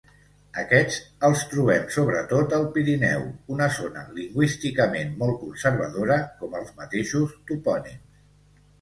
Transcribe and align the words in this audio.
Aquests 0.59 0.95
els 1.27 1.43
trobem 1.51 1.85
sobretot 1.97 2.55
al 2.59 2.65
Pirineu, 2.79 3.27
una 3.57 3.69
zona 3.77 4.07
lingüísticament 4.19 5.15
molt 5.23 5.41
conservadora, 5.47 6.21
com 6.43 6.61
els 6.65 6.77
mateixos 6.85 7.41
topònims. 7.51 8.23